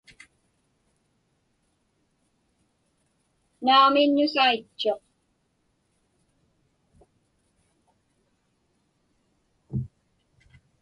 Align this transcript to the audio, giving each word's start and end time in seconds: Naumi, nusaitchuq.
Naumi, 3.65 4.03
nusaitchuq. 4.15 5.01